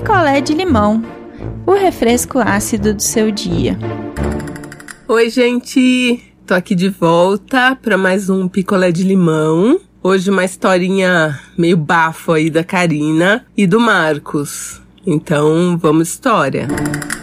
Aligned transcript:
picolé 0.00 0.40
de 0.40 0.54
limão, 0.54 1.02
o 1.66 1.72
refresco 1.72 2.38
ácido 2.38 2.94
do 2.94 3.02
seu 3.02 3.32
dia. 3.32 3.76
Oi, 5.08 5.28
gente! 5.28 6.22
Tô 6.46 6.54
aqui 6.54 6.76
de 6.76 6.88
volta 6.88 7.74
para 7.74 7.98
mais 7.98 8.30
um 8.30 8.46
picolé 8.46 8.92
de 8.92 9.02
limão. 9.02 9.80
Hoje 10.00 10.30
uma 10.30 10.44
historinha 10.44 11.40
meio 11.58 11.76
bafo 11.76 12.30
aí 12.30 12.48
da 12.48 12.62
Karina 12.62 13.44
e 13.56 13.66
do 13.66 13.80
Marcos. 13.80 14.80
Então, 15.04 15.76
vamos 15.76 16.10
história. 16.10 16.68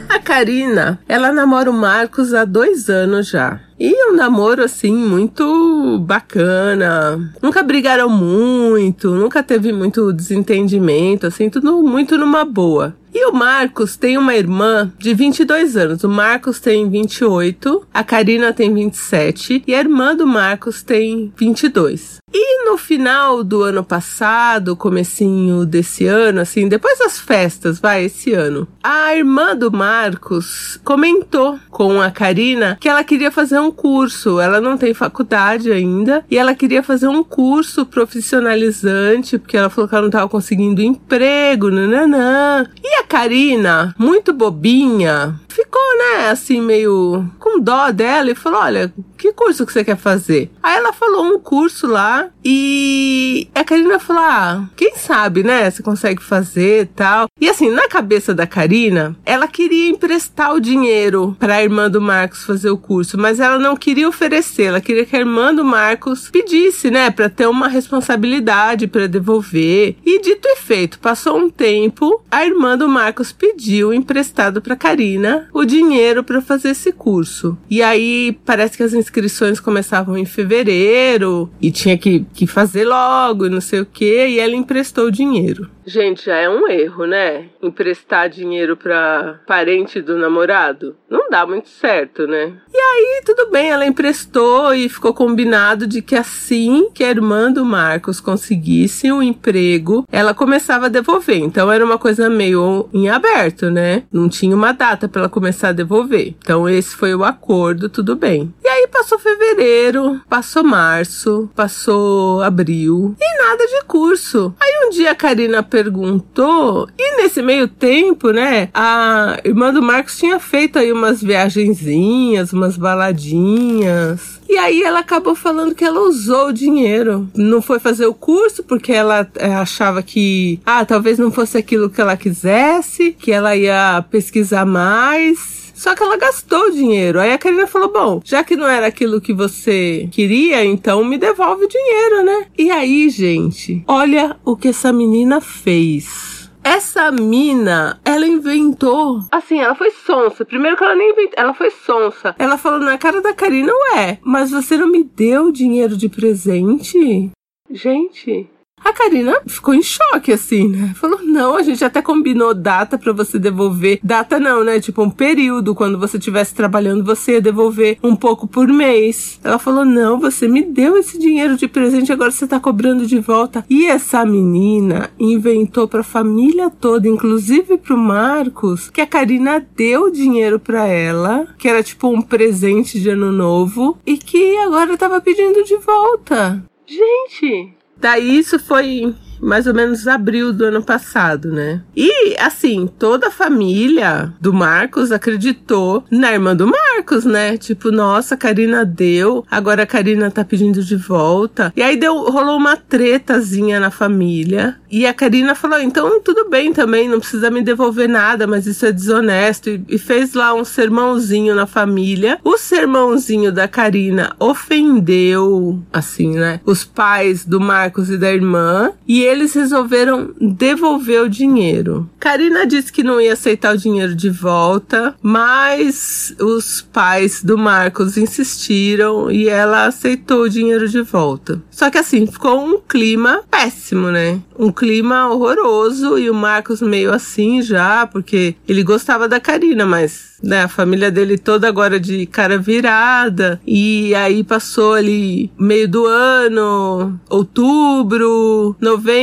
A 0.09 0.19
Karina, 0.19 0.99
ela 1.07 1.31
namora 1.31 1.71
o 1.71 1.73
Marcos 1.73 2.33
há 2.33 2.43
dois 2.43 2.89
anos 2.89 3.29
já. 3.29 3.61
E 3.79 4.09
um 4.09 4.15
namoro, 4.15 4.63
assim, 4.63 4.95
muito 4.95 5.99
bacana. 5.99 7.33
Nunca 7.41 7.61
brigaram 7.61 8.09
muito, 8.09 9.13
nunca 9.13 9.43
teve 9.43 9.73
muito 9.73 10.13
desentendimento, 10.13 11.27
assim, 11.27 11.49
tudo 11.49 11.83
muito 11.83 12.17
numa 12.17 12.45
boa. 12.45 12.95
E 13.13 13.25
o 13.25 13.33
Marcos 13.33 13.95
tem 13.95 14.17
uma 14.17 14.35
irmã 14.35 14.91
de 14.99 15.13
22 15.13 15.77
anos. 15.77 16.03
O 16.03 16.09
Marcos 16.09 16.59
tem 16.59 16.89
28, 16.89 17.87
a 17.93 18.03
Karina 18.03 18.51
tem 18.51 18.73
27 18.73 19.63
e 19.65 19.73
a 19.73 19.79
irmã 19.79 20.13
do 20.13 20.27
Marcos 20.27 20.83
tem 20.83 21.31
22. 21.37 22.17
E 22.37 22.65
no 22.65 22.77
final 22.77 23.45
do 23.45 23.63
ano 23.63 23.81
passado, 23.81 24.75
comecinho 24.75 25.65
desse 25.65 26.05
ano, 26.05 26.41
assim, 26.41 26.67
depois 26.67 26.99
das 26.99 27.17
festas, 27.17 27.79
vai, 27.79 28.03
esse 28.03 28.33
ano, 28.33 28.67
a 28.83 29.15
irmã 29.15 29.55
do 29.55 29.71
Marcos 29.71 30.77
comentou 30.83 31.57
com 31.69 32.01
a 32.01 32.11
Karina 32.11 32.77
que 32.81 32.89
ela 32.89 33.05
queria 33.05 33.31
fazer 33.31 33.57
um 33.59 33.71
curso. 33.71 34.37
Ela 34.37 34.59
não 34.59 34.77
tem 34.77 34.93
faculdade 34.93 35.71
ainda 35.71 36.25
e 36.29 36.37
ela 36.37 36.53
queria 36.53 36.83
fazer 36.83 37.07
um 37.07 37.23
curso 37.23 37.85
profissionalizante, 37.85 39.37
porque 39.37 39.55
ela 39.55 39.69
falou 39.69 39.87
que 39.87 39.95
ela 39.95 40.01
não 40.01 40.09
estava 40.09 40.27
conseguindo 40.27 40.81
emprego, 40.81 41.71
nananã. 41.71 42.69
E 42.83 42.99
a 42.99 43.03
Karina, 43.03 43.95
muito 43.97 44.33
bobinha, 44.33 45.39
ficou, 45.47 45.97
né, 45.97 46.29
assim, 46.31 46.59
meio 46.59 47.25
com 47.39 47.61
dó 47.61 47.91
dela 47.91 48.29
e 48.29 48.35
falou: 48.35 48.59
Olha, 48.59 48.93
que 49.17 49.31
curso 49.31 49.65
que 49.65 49.71
você 49.71 49.85
quer 49.85 49.97
fazer? 49.97 50.51
Aí 50.61 50.75
ela 50.75 50.91
falou 50.91 51.23
um 51.23 51.39
curso 51.39 51.87
lá 51.87 52.24
e 52.43 53.47
a 53.53 53.63
Karina 53.63 53.99
falou: 53.99 54.23
Ah, 54.23 54.69
quem 54.75 54.95
sabe, 54.95 55.43
né? 55.43 55.69
Você 55.69 55.81
consegue 55.81 56.21
fazer 56.23 56.89
tal. 56.95 57.27
E 57.39 57.49
assim, 57.49 57.69
na 57.69 57.87
cabeça 57.87 58.33
da 58.33 58.47
Karina, 58.47 59.15
ela 59.25 59.47
queria 59.47 59.89
emprestar 59.89 60.53
o 60.53 60.59
dinheiro 60.59 61.35
para 61.39 61.55
a 61.55 61.63
irmã 61.63 61.89
do 61.89 62.01
Marcos 62.01 62.43
fazer 62.43 62.69
o 62.69 62.77
curso, 62.77 63.17
mas 63.17 63.39
ela 63.39 63.57
não 63.57 63.75
queria 63.75 64.07
oferecer, 64.07 64.63
ela 64.63 64.81
queria 64.81 65.05
que 65.05 65.15
a 65.15 65.19
irmã 65.19 65.53
do 65.53 65.63
Marcos 65.63 66.29
pedisse, 66.29 66.89
né, 66.89 67.09
para 67.09 67.29
ter 67.29 67.47
uma 67.47 67.67
responsabilidade 67.67 68.87
para 68.87 69.07
devolver. 69.07 69.95
E 70.05 70.21
dito 70.21 70.47
e 70.47 70.55
feito, 70.55 70.99
passou 70.99 71.37
um 71.37 71.49
tempo, 71.49 72.23
a 72.29 72.45
irmã 72.45 72.77
do 72.77 72.87
Marcos 72.87 73.31
pediu 73.31 73.93
emprestado 73.93 74.61
para 74.61 74.75
Karina 74.75 75.47
o 75.53 75.65
dinheiro 75.65 76.23
para 76.23 76.41
fazer 76.41 76.69
esse 76.69 76.91
curso. 76.91 77.57
E 77.69 77.81
aí 77.81 78.37
parece 78.45 78.77
que 78.77 78.83
as 78.83 78.93
inscrições 78.93 79.59
começavam 79.59 80.17
em 80.17 80.25
fevereiro 80.25 81.49
e 81.61 81.71
tinha 81.71 81.97
que, 81.97 82.14
que 82.33 82.45
fazer 82.45 82.85
logo 82.85 83.45
e 83.45 83.49
não 83.49 83.61
sei 83.61 83.81
o 83.81 83.85
que, 83.85 84.27
e 84.27 84.39
ela 84.39 84.55
emprestou 84.55 85.05
o 85.05 85.11
dinheiro. 85.11 85.69
Gente, 85.85 86.25
já 86.25 86.35
é 86.35 86.49
um 86.49 86.67
erro, 86.67 87.05
né? 87.05 87.45
Emprestar 87.61 88.27
dinheiro 88.27 88.75
para 88.75 89.39
parente 89.45 90.01
do 90.01 90.17
namorado. 90.17 90.95
Não 91.07 91.29
dá 91.29 91.45
muito 91.45 91.69
certo, 91.69 92.25
né? 92.25 92.53
E 92.73 92.77
aí, 92.77 93.21
tudo 93.23 93.51
bem, 93.51 93.69
ela 93.69 93.85
emprestou 93.85 94.73
e 94.73 94.89
ficou 94.89 95.13
combinado 95.13 95.85
de 95.85 96.01
que 96.01 96.15
assim 96.15 96.89
que 96.91 97.03
a 97.03 97.09
irmã 97.09 97.51
do 97.51 97.63
Marcos 97.63 98.19
conseguisse 98.19 99.11
um 99.11 99.21
emprego, 99.21 100.05
ela 100.11 100.33
começava 100.33 100.87
a 100.87 100.89
devolver. 100.89 101.37
Então 101.37 101.71
era 101.71 101.85
uma 101.85 101.99
coisa 101.99 102.29
meio 102.31 102.89
em 102.91 103.07
aberto, 103.07 103.69
né? 103.69 104.03
Não 104.11 104.27
tinha 104.27 104.55
uma 104.55 104.71
data 104.71 105.07
para 105.07 105.21
ela 105.21 105.29
começar 105.29 105.69
a 105.69 105.73
devolver. 105.73 106.33
Então 106.39 106.67
esse 106.67 106.95
foi 106.95 107.13
o 107.13 107.23
acordo, 107.23 107.89
tudo 107.89 108.15
bem. 108.15 108.51
Aí 108.85 108.91
passou 108.91 109.17
fevereiro, 109.17 110.21
passou 110.29 110.63
março, 110.63 111.49
passou 111.55 112.43
abril 112.43 113.15
e 113.19 113.43
nada 113.43 113.65
de 113.65 113.83
curso. 113.87 114.53
Aí 114.59 114.85
um 114.85 114.91
dia 114.91 115.09
a 115.09 115.15
Karina 115.15 115.63
perguntou, 115.63 116.87
e 116.95 117.17
nesse 117.17 117.41
meio 117.41 117.67
tempo, 117.67 118.29
né, 118.29 118.69
a 118.75 119.39
irmã 119.43 119.73
do 119.73 119.81
Marcos 119.81 120.19
tinha 120.19 120.39
feito 120.39 120.77
aí 120.77 120.91
umas 120.91 121.19
viagenzinhas, 121.19 122.53
umas 122.53 122.77
baladinhas. 122.77 124.39
E 124.47 124.55
aí 124.55 124.83
ela 124.83 124.99
acabou 124.99 125.33
falando 125.33 125.73
que 125.73 125.83
ela 125.83 126.01
usou 126.01 126.49
o 126.49 126.53
dinheiro. 126.53 127.27
Não 127.33 127.63
foi 127.63 127.79
fazer 127.79 128.05
o 128.05 128.13
curso 128.13 128.63
porque 128.63 128.93
ela 128.93 129.27
é, 129.35 129.55
achava 129.55 130.03
que, 130.03 130.59
ah, 130.63 130.85
talvez 130.85 131.17
não 131.17 131.31
fosse 131.31 131.57
aquilo 131.57 131.89
que 131.89 131.99
ela 131.99 132.15
quisesse, 132.15 133.13
que 133.13 133.31
ela 133.31 133.55
ia 133.55 134.05
pesquisar 134.11 134.63
mais. 134.63 135.64
Só 135.75 135.93
que 135.93 136.01
ela 136.01 136.17
gastou 136.17 136.71
dinheiro. 136.71 137.19
Aí 137.19 137.33
a 137.33 137.37
Karina 137.37 137.67
falou: 137.67 137.91
Bom, 137.91 138.21
já 138.23 138.43
que 138.43 138.55
não 138.55 138.65
era 138.65 138.87
aquilo 138.87 139.21
que 139.21 139.33
você 139.33 140.07
queria, 140.11 140.63
então 140.63 141.03
me 141.03 141.17
devolve 141.17 141.65
o 141.65 141.69
dinheiro, 141.69 142.23
né? 142.23 142.47
E 142.57 142.71
aí, 142.71 143.09
gente, 143.09 143.83
olha 143.87 144.37
o 144.43 144.55
que 144.55 144.69
essa 144.69 144.91
menina 144.93 145.41
fez. 145.41 146.49
Essa 146.63 147.11
mina, 147.11 147.99
ela 148.03 148.25
inventou. 148.25 149.19
Assim, 149.31 149.59
ela 149.59 149.75
foi 149.75 149.91
sonsa. 149.91 150.43
Primeiro 150.43 150.75
que 150.75 150.83
ela 150.83 150.95
nem 150.95 151.11
inventou, 151.11 151.33
ela 151.37 151.53
foi 151.53 151.69
sonsa. 151.69 152.35
Ela 152.39 152.57
falou 152.57 152.79
na 152.79 152.97
cara 152.97 153.21
da 153.21 153.33
Karina: 153.33 153.71
Ué, 153.93 154.17
mas 154.23 154.49
você 154.49 154.75
não 154.77 154.87
me 154.87 155.03
deu 155.03 155.51
dinheiro 155.51 155.95
de 155.95 156.09
presente? 156.09 157.29
Gente, 157.69 158.49
a 158.85 158.93
Karina 158.93 159.41
ficou 159.47 159.73
em 159.73 159.81
choque, 159.81 160.31
assim, 160.31 160.67
né? 160.67 160.93
Falou: 160.95 161.19
não, 161.23 161.57
a 161.57 161.63
gente 161.63 161.83
até 161.83 162.03
combinou 162.03 162.53
data 162.53 162.99
para 162.99 163.11
você 163.11 163.39
devolver. 163.39 163.99
Data 164.03 164.39
não, 164.39 164.63
né? 164.63 164.79
Tipo, 164.79 165.01
um 165.01 165.09
período. 165.09 165.73
Quando 165.73 165.97
você 165.97 166.17
estivesse 166.17 166.53
trabalhando, 166.53 167.03
você 167.03 167.33
ia 167.33 167.41
devolver 167.41 167.97
um 168.03 168.15
pouco 168.15 168.47
por 168.47 168.67
mês. 168.67 169.39
Ela 169.43 169.57
falou: 169.57 169.83
não, 169.83 170.19
você 170.19 170.47
me 170.47 170.61
deu 170.61 170.95
esse 170.97 171.17
dinheiro 171.17 171.57
de 171.57 171.67
presente, 171.67 172.13
agora 172.13 172.29
você 172.29 172.45
tá 172.45 172.59
cobrando 172.59 173.07
de 173.07 173.19
volta. 173.19 173.65
E 173.67 173.87
essa 173.87 174.23
menina 174.23 175.09
inventou 175.19 175.87
pra 175.87 176.03
família 176.03 176.69
toda, 176.69 177.07
inclusive 177.07 177.77
pro 177.77 177.97
Marcos, 177.97 178.91
que 178.91 179.01
a 179.01 179.07
Karina 179.07 179.65
deu 179.75 180.11
dinheiro 180.11 180.59
para 180.59 180.85
ela, 180.85 181.47
que 181.57 181.67
era 181.67 181.81
tipo 181.81 182.07
um 182.07 182.21
presente 182.21 182.99
de 182.99 183.09
ano 183.09 183.31
novo, 183.31 183.97
e 184.05 184.15
que 184.15 184.57
agora 184.57 184.95
tava 184.95 185.19
pedindo 185.19 185.63
de 185.63 185.75
volta. 185.77 186.63
Gente, 186.85 187.73
Daí 187.97 188.37
isso 188.39 188.59
foi 188.59 189.15
mais 189.39 189.67
ou 189.67 189.73
menos 189.73 190.07
abril 190.07 190.53
do 190.53 190.65
ano 190.65 190.83
passado, 190.83 191.51
né? 191.51 191.81
E 191.95 192.35
assim, 192.39 192.87
toda 192.87 193.27
a 193.27 193.31
família 193.31 194.33
do 194.39 194.53
Marcos 194.53 195.11
acreditou 195.11 196.03
na 196.09 196.31
irmã 196.31 196.55
do 196.55 196.67
Marcos, 196.67 197.25
né? 197.25 197.57
Tipo, 197.57 197.91
nossa, 197.91 198.35
a 198.35 198.37
Karina 198.37 198.85
deu, 198.85 199.45
agora 199.49 199.83
a 199.83 199.87
Karina 199.87 200.31
tá 200.31 200.43
pedindo 200.43 200.83
de 200.83 200.95
volta. 200.95 201.71
E 201.75 201.81
aí 201.81 201.97
deu, 201.97 202.15
rolou 202.29 202.57
uma 202.57 202.77
tretazinha 202.77 203.79
na 203.79 203.91
família. 203.91 204.77
E 204.89 205.05
a 205.05 205.13
Karina 205.13 205.55
falou: 205.55 205.79
então 205.79 206.21
tudo 206.21 206.49
bem 206.49 206.71
também, 206.71 207.09
não 207.09 207.19
precisa 207.19 207.49
me 207.49 207.61
devolver 207.61 208.07
nada, 208.07 208.47
mas 208.47 208.65
isso 208.65 208.85
é 208.85 208.91
desonesto. 208.91 209.69
E, 209.69 209.83
e 209.89 209.97
fez 209.97 210.33
lá 210.33 210.53
um 210.53 210.63
sermãozinho 210.63 211.55
na 211.55 211.65
família. 211.65 212.39
O 212.43 212.57
sermãozinho 212.57 213.51
da 213.51 213.67
Karina 213.67 214.35
ofendeu, 214.39 215.79
assim, 215.91 216.35
né? 216.35 216.59
Os 216.65 216.83
pais 216.83 217.45
do 217.45 217.59
Marcos 217.59 218.09
e 218.09 218.17
da 218.17 218.31
irmã. 218.31 218.91
E 219.07 219.24
eles 219.25 219.53
resolveram 219.53 220.33
devolver 220.39 221.21
o 221.23 221.29
dinheiro. 221.29 222.09
Karina 222.19 222.65
disse 222.65 222.91
que 222.91 223.03
não 223.03 223.19
ia 223.19 223.33
aceitar 223.33 223.73
o 223.73 223.77
dinheiro 223.77 224.15
de 224.15 224.29
volta, 224.29 225.15
mas 225.21 226.35
os 226.39 226.81
pais 226.81 227.43
do 227.43 227.57
Marcos 227.57 228.17
insistiram 228.17 229.31
e 229.31 229.47
ela 229.47 229.85
aceitou 229.85 230.43
o 230.43 230.49
dinheiro 230.49 230.87
de 230.87 231.01
volta. 231.01 231.61
Só 231.69 231.89
que 231.89 231.97
assim, 231.97 232.25
ficou 232.25 232.63
um 232.63 232.79
clima 232.79 233.43
péssimo, 233.49 234.09
né? 234.09 234.39
Um 234.57 234.71
clima 234.71 235.29
horroroso 235.29 236.17
e 236.17 236.29
o 236.29 236.33
Marcos 236.33 236.81
meio 236.81 237.13
assim 237.13 237.61
já, 237.61 238.07
porque 238.07 238.55
ele 238.67 238.83
gostava 238.83 239.27
da 239.27 239.39
Karina, 239.39 239.85
mas 239.85 240.35
né? 240.45 240.63
A 240.63 240.67
família 240.67 241.11
dele 241.11 241.37
toda 241.37 241.67
agora 241.67 241.99
de 241.99 242.25
cara 242.25 242.57
virada. 242.57 243.59
E 243.65 244.13
aí 244.15 244.43
passou 244.43 244.93
ali 244.93 245.51
meio 245.57 245.87
do 245.87 246.05
ano, 246.05 247.19
outubro, 247.29 248.75
novembro, 248.79 249.14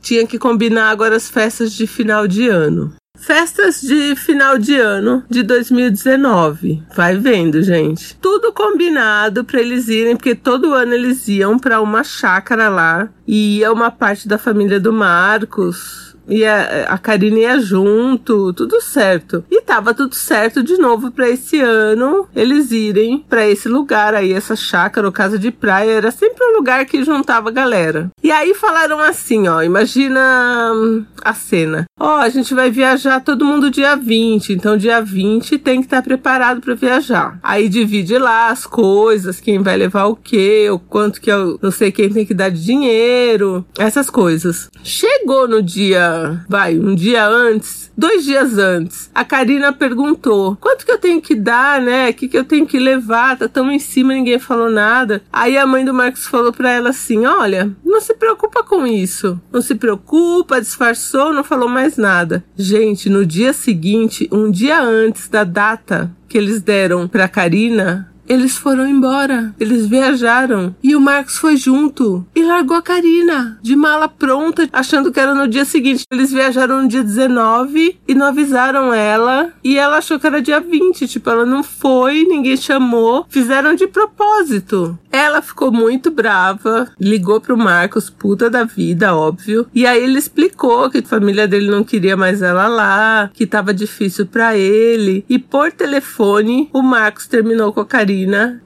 tinha 0.00 0.26
que 0.26 0.38
combinar 0.38 0.90
agora 0.90 1.16
as 1.16 1.28
festas 1.28 1.72
de 1.72 1.86
final 1.86 2.26
de 2.26 2.48
ano. 2.48 2.94
Festas 3.18 3.82
de 3.82 4.16
final 4.16 4.56
de 4.56 4.76
ano 4.76 5.22
de 5.28 5.42
2019. 5.42 6.82
Vai 6.96 7.16
vendo, 7.18 7.62
gente. 7.62 8.16
Tudo 8.16 8.50
combinado 8.50 9.44
para 9.44 9.60
eles 9.60 9.88
irem, 9.88 10.16
porque 10.16 10.34
todo 10.34 10.72
ano 10.72 10.94
eles 10.94 11.28
iam 11.28 11.58
para 11.58 11.82
uma 11.82 12.02
chácara 12.02 12.70
lá 12.70 13.10
e 13.26 13.58
ia 13.58 13.70
uma 13.72 13.90
parte 13.90 14.26
da 14.26 14.38
família 14.38 14.80
do 14.80 14.92
Marcos 14.92 16.09
e 16.28 16.44
a, 16.44 16.86
a 16.88 16.98
Karina 16.98 17.38
ia 17.38 17.60
junto, 17.60 18.52
tudo 18.52 18.80
certo. 18.80 19.44
E 19.50 19.60
tava 19.62 19.94
tudo 19.94 20.14
certo 20.14 20.62
de 20.62 20.76
novo 20.76 21.10
para 21.10 21.28
esse 21.28 21.60
ano 21.60 22.28
eles 22.34 22.70
irem 22.70 23.24
para 23.28 23.48
esse 23.48 23.68
lugar 23.68 24.14
aí, 24.14 24.32
essa 24.32 24.56
chácara 24.56 25.06
ou 25.06 25.12
casa 25.12 25.38
de 25.38 25.50
praia, 25.50 25.92
era 25.92 26.10
sempre 26.10 26.44
um 26.44 26.56
lugar 26.56 26.84
que 26.86 27.04
juntava 27.04 27.48
a 27.48 27.52
galera. 27.52 28.10
E 28.22 28.30
aí 28.30 28.54
falaram 28.54 28.98
assim, 28.98 29.48
ó, 29.48 29.62
imagina 29.62 30.72
hum, 30.74 31.04
a 31.22 31.34
cena. 31.34 31.84
Ó, 31.98 32.16
a 32.16 32.28
gente 32.28 32.54
vai 32.54 32.70
viajar 32.70 33.20
todo 33.20 33.44
mundo 33.44 33.70
dia 33.70 33.96
20, 33.96 34.52
então 34.52 34.76
dia 34.76 35.00
20 35.00 35.58
tem 35.58 35.80
que 35.80 35.86
estar 35.86 35.98
tá 35.98 36.02
preparado 36.02 36.60
para 36.60 36.74
viajar. 36.74 37.38
Aí 37.42 37.68
divide 37.68 38.16
lá 38.18 38.48
as 38.48 38.66
coisas, 38.66 39.40
quem 39.40 39.62
vai 39.62 39.76
levar 39.76 40.06
o 40.06 40.16
quê, 40.16 40.68
o 40.70 40.78
quanto 40.78 41.20
que 41.20 41.30
eu 41.30 41.58
não 41.62 41.70
sei 41.70 41.92
quem 41.92 42.10
tem 42.10 42.26
que 42.26 42.34
dar 42.34 42.50
de 42.50 42.64
dinheiro, 42.64 43.64
essas 43.78 44.08
coisas. 44.08 44.70
Chegou 44.82 45.46
no 45.46 45.62
dia, 45.62 46.09
vai, 46.48 46.78
um 46.78 46.94
dia 46.94 47.26
antes, 47.26 47.90
dois 47.96 48.24
dias 48.24 48.58
antes, 48.58 49.10
a 49.14 49.24
Karina 49.24 49.72
perguntou: 49.72 50.56
quanto 50.56 50.84
que 50.84 50.92
eu 50.92 50.98
tenho 50.98 51.20
que 51.20 51.34
dar, 51.34 51.80
né? 51.80 52.10
O 52.10 52.14
que, 52.14 52.28
que 52.28 52.38
eu 52.38 52.44
tenho 52.44 52.66
que 52.66 52.78
levar? 52.78 53.36
Tá 53.36 53.48
tão 53.48 53.70
em 53.70 53.78
cima, 53.78 54.12
ninguém 54.12 54.38
falou 54.38 54.70
nada. 54.70 55.22
Aí 55.32 55.56
a 55.56 55.66
mãe 55.66 55.84
do 55.84 55.94
Marcos 55.94 56.26
falou 56.26 56.52
para 56.52 56.70
ela 56.70 56.90
assim: 56.90 57.26
olha, 57.26 57.70
não 57.84 58.00
se 58.00 58.14
preocupa 58.14 58.62
com 58.62 58.86
isso. 58.86 59.40
Não 59.52 59.60
se 59.60 59.74
preocupa, 59.74 60.60
disfarçou, 60.60 61.32
não 61.32 61.44
falou 61.44 61.68
mais 61.68 61.96
nada. 61.96 62.44
Gente, 62.56 63.08
no 63.08 63.26
dia 63.26 63.52
seguinte, 63.52 64.28
um 64.32 64.50
dia 64.50 64.80
antes 64.80 65.28
da 65.28 65.44
data 65.44 66.10
que 66.28 66.38
eles 66.38 66.62
deram 66.62 67.08
pra 67.08 67.28
Karina, 67.28 68.09
eles 68.30 68.56
foram 68.56 68.86
embora, 68.86 69.52
eles 69.58 69.86
viajaram 69.86 70.72
e 70.80 70.94
o 70.94 71.00
Marcos 71.00 71.36
foi 71.36 71.56
junto 71.56 72.24
e 72.32 72.44
largou 72.44 72.76
a 72.76 72.82
Karina 72.82 73.58
de 73.60 73.74
mala 73.74 74.08
pronta, 74.08 74.68
achando 74.72 75.10
que 75.10 75.18
era 75.18 75.34
no 75.34 75.48
dia 75.48 75.64
seguinte. 75.64 76.04
Eles 76.12 76.30
viajaram 76.30 76.82
no 76.82 76.88
dia 76.88 77.02
19 77.02 77.98
e 78.06 78.14
não 78.14 78.26
avisaram 78.26 78.94
ela 78.94 79.52
e 79.64 79.76
ela 79.76 79.98
achou 79.98 80.16
que 80.20 80.28
era 80.28 80.40
dia 80.40 80.60
20, 80.60 81.08
tipo, 81.08 81.28
ela 81.28 81.44
não 81.44 81.64
foi, 81.64 82.22
ninguém 82.22 82.56
chamou, 82.56 83.26
fizeram 83.28 83.74
de 83.74 83.88
propósito. 83.88 84.96
Ela 85.10 85.42
ficou 85.42 85.72
muito 85.72 86.08
brava, 86.08 86.88
ligou 87.00 87.40
pro 87.40 87.58
Marcos, 87.58 88.08
puta 88.08 88.48
da 88.48 88.62
vida, 88.62 89.12
óbvio. 89.12 89.66
E 89.74 89.84
aí 89.84 90.04
ele 90.04 90.20
explicou 90.20 90.88
que 90.88 90.98
a 90.98 91.02
família 91.02 91.48
dele 91.48 91.68
não 91.68 91.82
queria 91.82 92.16
mais 92.16 92.42
ela 92.42 92.68
lá, 92.68 93.28
que 93.34 93.44
tava 93.44 93.74
difícil 93.74 94.24
para 94.24 94.56
ele. 94.56 95.24
E 95.28 95.36
por 95.36 95.72
telefone, 95.72 96.70
o 96.72 96.80
Marcos 96.80 97.26
terminou 97.26 97.72
com 97.72 97.80
a 97.80 97.86
Karina 97.86 98.19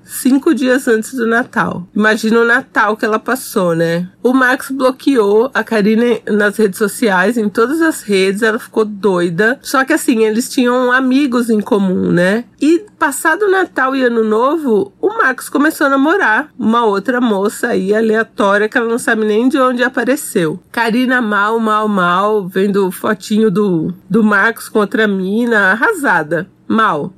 cinco 0.05 0.55
dias 0.55 0.89
antes 0.89 1.15
do 1.15 1.27
Natal. 1.27 1.87
Imagina 1.95 2.41
o 2.41 2.45
Natal 2.45 2.97
que 2.97 3.05
ela 3.05 3.19
passou, 3.19 3.75
né? 3.75 4.09
O 4.23 4.33
Marcos 4.33 4.71
bloqueou 4.71 5.51
a 5.53 5.63
Karina 5.63 6.21
nas 6.27 6.57
redes 6.57 6.79
sociais, 6.79 7.37
em 7.37 7.49
todas 7.49 7.81
as 7.81 8.03
redes, 8.03 8.43
ela 8.43 8.59
ficou 8.59 8.85
doida. 8.85 9.59
Só 9.63 9.85
que 9.85 9.93
assim, 9.93 10.25
eles 10.25 10.49
tinham 10.49 10.91
amigos 10.93 11.51
em 11.51 11.61
comum, 11.61 12.11
né? 12.11 12.45
E 12.61 12.85
passado 12.99 13.51
Natal 13.51 13.95
e 13.95 14.03
Ano 14.03 14.25
Novo, 14.25 14.93
o 15.01 15.09
Marcos 15.09 15.49
começou 15.49 15.87
a 15.87 15.91
namorar 15.91 16.49
uma 16.59 16.85
outra 16.87 17.21
moça 17.21 17.69
aí 17.69 17.95
aleatória 17.95 18.69
que 18.69 18.79
ela 18.79 18.89
não 18.89 18.99
sabe 18.99 19.25
nem 19.27 19.49
de 19.49 19.59
onde 19.59 19.83
apareceu. 19.83 20.59
Karina 20.73 21.21
mal, 21.21 21.59
mal, 21.59 21.87
mal, 21.87 22.49
vendo 22.49 22.91
fotinho 22.91 23.51
do, 23.51 23.93
do 24.09 24.25
Marcos 24.25 24.69
com 24.69 24.79
outra 24.79 25.07
mina, 25.07 25.73
arrasada. 25.73 26.49
Mal 26.67 27.13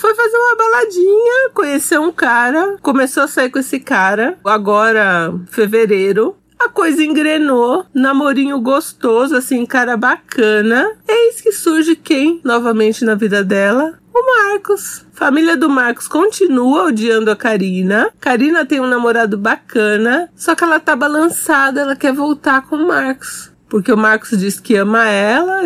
foi 0.00 0.14
fazer 0.14 0.36
uma 0.36 0.56
baladinha, 0.56 1.50
conheceu 1.52 2.02
um 2.02 2.12
cara, 2.12 2.76
começou 2.80 3.24
a 3.24 3.28
sair 3.28 3.50
com 3.50 3.58
esse 3.58 3.80
cara, 3.80 4.38
agora 4.44 5.34
fevereiro. 5.50 6.36
A 6.58 6.68
coisa 6.68 7.02
engrenou, 7.02 7.84
namorinho 7.92 8.60
gostoso, 8.60 9.34
assim, 9.34 9.66
cara 9.66 9.96
bacana. 9.96 10.92
Eis 11.08 11.40
que 11.40 11.50
surge 11.50 11.96
quem 11.96 12.40
novamente 12.44 13.04
na 13.04 13.16
vida 13.16 13.42
dela? 13.42 13.98
O 14.14 14.50
Marcos. 14.50 15.04
Família 15.12 15.56
do 15.56 15.68
Marcos 15.68 16.06
continua 16.06 16.84
odiando 16.84 17.32
a 17.32 17.36
Karina. 17.36 18.10
Karina 18.20 18.64
tem 18.64 18.80
um 18.80 18.86
namorado 18.86 19.36
bacana, 19.36 20.30
só 20.36 20.54
que 20.54 20.62
ela 20.62 20.78
tá 20.78 20.94
balançada, 20.94 21.80
ela 21.80 21.96
quer 21.96 22.12
voltar 22.12 22.62
com 22.62 22.76
o 22.76 22.86
Marcos. 22.86 23.50
Porque 23.68 23.92
o 23.92 23.96
Marcos 23.96 24.38
diz 24.38 24.60
que 24.60 24.76
ama 24.76 25.08
ela, 25.08 25.62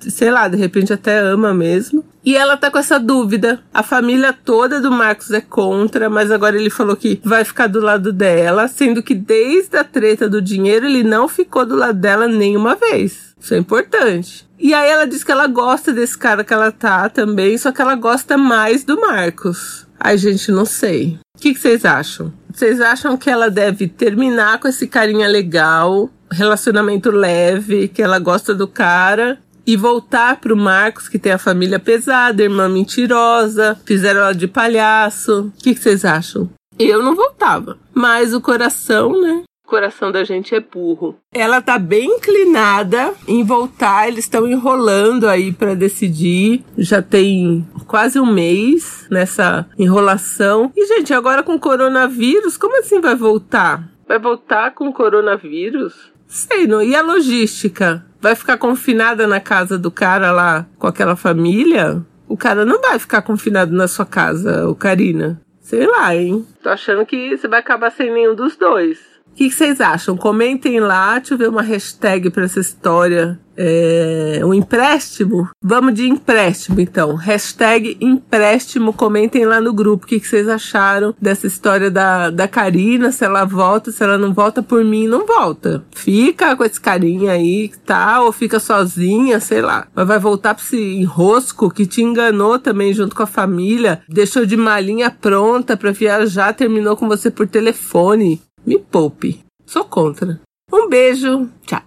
sei 0.00 0.30
lá, 0.30 0.48
de 0.48 0.56
repente 0.56 0.92
até 0.92 1.18
ama 1.18 1.54
mesmo. 1.54 2.04
E 2.24 2.36
ela 2.36 2.56
tá 2.56 2.70
com 2.70 2.78
essa 2.78 2.98
dúvida. 2.98 3.62
A 3.72 3.82
família 3.82 4.32
toda 4.32 4.80
do 4.80 4.90
Marcos 4.90 5.30
é 5.30 5.40
contra, 5.40 6.10
mas 6.10 6.30
agora 6.30 6.56
ele 6.56 6.70
falou 6.70 6.96
que 6.96 7.20
vai 7.24 7.44
ficar 7.44 7.66
do 7.66 7.80
lado 7.80 8.12
dela, 8.12 8.68
sendo 8.68 9.02
que 9.02 9.14
desde 9.14 9.76
a 9.76 9.84
treta 9.84 10.28
do 10.28 10.42
dinheiro 10.42 10.86
ele 10.86 11.02
não 11.02 11.28
ficou 11.28 11.64
do 11.64 11.74
lado 11.74 11.98
dela 11.98 12.28
nenhuma 12.28 12.76
vez. 12.76 13.34
Isso 13.40 13.54
é 13.54 13.58
importante. 13.58 14.48
E 14.58 14.74
aí 14.74 14.90
ela 14.90 15.06
diz 15.06 15.24
que 15.24 15.32
ela 15.32 15.46
gosta 15.46 15.92
desse 15.92 16.18
cara 16.18 16.44
que 16.44 16.52
ela 16.52 16.70
tá 16.70 17.08
também, 17.08 17.56
só 17.56 17.72
que 17.72 17.80
ela 17.80 17.94
gosta 17.94 18.36
mais 18.36 18.84
do 18.84 19.00
Marcos. 19.00 19.86
Ai, 19.98 20.18
gente, 20.18 20.52
não 20.52 20.66
sei. 20.66 21.18
O 21.36 21.40
que, 21.40 21.54
que 21.54 21.60
vocês 21.60 21.84
acham? 21.86 22.32
Vocês 22.52 22.80
acham 22.80 23.16
que 23.16 23.30
ela 23.30 23.50
deve 23.50 23.88
terminar 23.88 24.58
com 24.60 24.68
esse 24.68 24.86
carinha 24.86 25.26
legal, 25.26 26.10
relacionamento 26.30 27.10
leve, 27.10 27.88
que 27.88 28.02
ela 28.02 28.18
gosta 28.18 28.54
do 28.54 28.68
cara, 28.68 29.38
e 29.66 29.76
voltar 29.76 30.40
pro 30.40 30.56
Marcos, 30.56 31.08
que 31.08 31.18
tem 31.18 31.32
a 31.32 31.38
família 31.38 31.78
pesada, 31.78 32.42
irmã 32.42 32.68
mentirosa, 32.68 33.80
fizeram 33.84 34.20
ela 34.20 34.34
de 34.34 34.48
palhaço. 34.48 35.52
O 35.56 35.62
que, 35.62 35.74
que 35.74 35.80
vocês 35.80 36.04
acham? 36.04 36.48
Eu 36.78 37.02
não 37.02 37.14
voltava. 37.14 37.78
Mas 37.94 38.32
o 38.32 38.40
coração, 38.40 39.20
né? 39.20 39.42
coração 39.70 40.10
da 40.10 40.24
gente 40.24 40.52
é 40.52 40.58
burro. 40.58 41.16
Ela 41.32 41.62
tá 41.62 41.78
bem 41.78 42.16
inclinada 42.16 43.14
em 43.28 43.44
voltar, 43.44 44.08
eles 44.08 44.24
estão 44.24 44.48
enrolando 44.48 45.28
aí 45.28 45.52
para 45.52 45.76
decidir. 45.76 46.64
Já 46.76 47.00
tem 47.00 47.64
quase 47.86 48.18
um 48.18 48.26
mês 48.26 49.06
nessa 49.08 49.64
enrolação. 49.78 50.72
E 50.76 50.86
gente, 50.86 51.14
agora 51.14 51.44
com 51.44 51.56
coronavírus, 51.56 52.56
como 52.56 52.80
assim 52.80 53.00
vai 53.00 53.14
voltar? 53.14 53.88
Vai 54.08 54.18
voltar 54.18 54.74
com 54.74 54.92
coronavírus? 54.92 56.10
Sei, 56.26 56.66
não. 56.66 56.82
E 56.82 56.96
a 56.96 57.02
logística? 57.02 58.04
Vai 58.20 58.34
ficar 58.34 58.58
confinada 58.58 59.26
na 59.26 59.40
casa 59.40 59.78
do 59.78 59.90
cara 59.90 60.30
lá 60.30 60.66
com 60.78 60.86
aquela 60.86 61.16
família? 61.16 62.04
O 62.28 62.36
cara 62.36 62.64
não 62.64 62.80
vai 62.80 62.98
ficar 62.98 63.22
confinado 63.22 63.72
na 63.72 63.88
sua 63.88 64.04
casa, 64.04 64.68
o 64.68 64.74
Karina. 64.74 65.40
Sei 65.60 65.86
lá, 65.86 66.14
hein? 66.14 66.46
Tô 66.62 66.68
achando 66.68 67.06
que 67.06 67.36
você 67.36 67.48
vai 67.48 67.60
acabar 67.60 67.90
sem 67.90 68.12
nenhum 68.12 68.34
dos 68.34 68.56
dois. 68.56 68.98
O 69.32 69.34
que, 69.36 69.50
vocês 69.50 69.80
acham? 69.80 70.16
Comentem 70.16 70.80
lá, 70.80 71.18
deixa 71.18 71.34
eu 71.34 71.38
ver 71.38 71.48
uma 71.48 71.62
hashtag 71.62 72.30
para 72.30 72.44
essa 72.44 72.60
história. 72.60 73.38
É, 73.62 74.40
um 74.42 74.54
empréstimo? 74.54 75.50
Vamos 75.62 75.92
de 75.92 76.08
empréstimo, 76.08 76.80
então. 76.80 77.14
Hashtag 77.14 77.96
empréstimo. 78.00 78.90
Comentem 78.90 79.44
lá 79.44 79.60
no 79.60 79.74
grupo 79.74 80.04
o 80.04 80.08
que, 80.08 80.18
que, 80.18 80.26
vocês 80.26 80.48
acharam 80.48 81.14
dessa 81.20 81.46
história 81.46 81.90
da, 81.90 82.30
da 82.30 82.48
Karina. 82.48 83.12
Se 83.12 83.22
ela 83.22 83.44
volta, 83.44 83.92
se 83.92 84.02
ela 84.02 84.16
não 84.16 84.32
volta 84.32 84.62
por 84.62 84.82
mim, 84.82 85.06
não 85.06 85.26
volta. 85.26 85.84
Fica 85.90 86.56
com 86.56 86.64
esse 86.64 86.80
carinha 86.80 87.32
aí, 87.32 87.70
tá? 87.84 88.22
Ou 88.22 88.32
fica 88.32 88.58
sozinha, 88.58 89.38
sei 89.40 89.60
lá. 89.60 89.86
Mas 89.94 90.08
vai 90.08 90.18
voltar 90.18 90.54
pra 90.54 90.64
esse 90.64 90.80
enrosco 90.94 91.70
que 91.70 91.84
te 91.84 92.00
enganou 92.00 92.58
também 92.58 92.94
junto 92.94 93.14
com 93.14 93.22
a 93.22 93.26
família. 93.26 94.00
Deixou 94.08 94.46
de 94.46 94.56
malinha 94.56 95.10
pronta 95.10 95.76
para 95.76 95.92
viajar, 95.92 96.54
terminou 96.54 96.96
com 96.96 97.06
você 97.06 97.30
por 97.30 97.46
telefone. 97.46 98.40
Me 98.64 98.78
poupe. 98.78 99.40
Sou 99.66 99.84
contra. 99.84 100.40
Um 100.72 100.88
beijo. 100.88 101.48
Tchau. 101.66 101.80